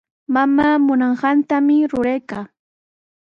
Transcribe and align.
Mamaa 0.33 0.75
munanqantami 0.85 1.75
ruraykaa. 1.91 2.45